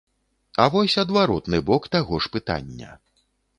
А 0.63 0.65
вось 0.75 0.95
адваротны 1.03 1.61
бок 1.69 1.83
таго 1.99 2.23
ж 2.27 2.35
пытання. 2.39 2.91